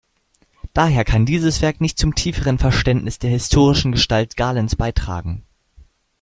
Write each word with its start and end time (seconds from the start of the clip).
Daher 0.73 1.05
kann 1.05 1.27
dieses 1.27 1.61
Werk 1.61 1.79
nicht 1.79 1.99
zum 1.99 2.15
tieferen 2.15 2.57
Verständnis 2.57 3.19
der 3.19 3.29
historischen 3.29 3.91
Gestalt 3.91 4.35
Galens 4.35 4.75
beitragen. 4.75 5.43